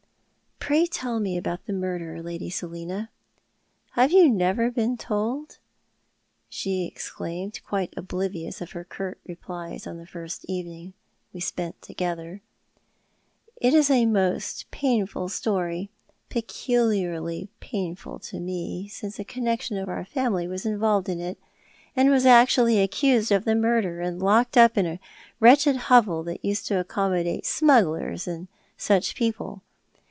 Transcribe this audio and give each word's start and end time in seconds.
"Pray 0.71 0.85
tell 0.85 1.19
me 1.19 1.35
about 1.37 1.65
the 1.65 1.73
murder, 1.73 2.21
Lady 2.21 2.49
Selina."" 2.49 3.09
Have 3.93 4.13
I 4.13 4.27
never 4.27 4.71
told 4.97 5.49
you?" 5.51 5.55
she 6.49 6.85
exclaimed, 6.85 7.59
quite 7.65 7.93
oblivious 7.97 8.61
of 8.61 8.71
her 8.71 8.85
curt 8.85 9.19
replies 9.27 9.85
on 9.85 9.97
the 9.97 10.05
first 10.05 10.45
evening 10.47 10.93
we 11.33 11.39
spent 11.41 11.81
together." 11.81 12.41
It 13.59 13.73
is 13.73 13.89
a 13.89 14.05
most 14.05 14.69
painful 14.71 15.27
story— 15.29 15.89
peculiarly 16.29 17.49
painful 17.59 18.19
to 18.19 18.39
me, 18.39 18.87
since 18.87 19.19
a 19.19 19.25
con 19.25 19.43
nexion 19.45 19.81
of 19.81 19.89
our 19.89 20.05
family 20.05 20.47
was 20.47 20.65
involved 20.65 21.09
in 21.09 21.19
it, 21.19 21.37
was 21.97 22.25
actually 22.25 22.79
accused 22.79 23.31
of 23.31 23.43
the 23.43 23.55
murder, 23.55 23.99
and 23.99 24.21
locked 24.21 24.55
up 24.55 24.77
in 24.77 24.85
the 24.85 24.99
wretched 25.41 25.75
hovel 25.75 26.23
that 26.23 26.45
used 26.45 26.65
to 26.67 26.79
accommodate 26.79 27.45
smugglers 27.47 28.25
and 28.27 28.47
such 28.77 29.15
people. 29.15 29.63